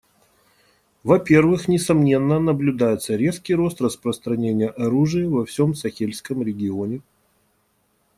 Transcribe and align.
Во-первых, 1.03 1.67
несомненно, 1.67 2.39
наблюдается 2.39 3.15
резкий 3.15 3.53
рост 3.53 3.81
распространения 3.81 4.69
оружия 4.69 5.29
во 5.29 5.45
всем 5.45 5.75
Сахельском 5.75 6.41
регионе. 6.41 7.01